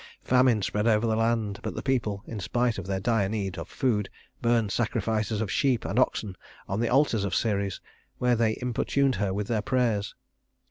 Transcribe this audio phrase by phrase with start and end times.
[0.23, 3.67] Famine spread over the land, but the people, in spite of their dire need of
[3.69, 4.09] food,
[4.41, 6.35] burned sacrifices of sheep and oxen
[6.67, 7.79] on the altars of Ceres,
[8.17, 10.15] while they importuned her with their prayers.